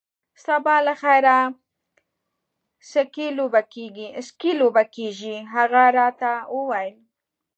سبا 0.45 0.75
له 0.87 0.93
خیره 1.01 1.37
سکی 2.91 4.55
لوبې 4.59 4.83
کیږي. 4.95 5.37
هغه 5.53 5.83
راته 5.99 6.31
وویل. 6.55 6.95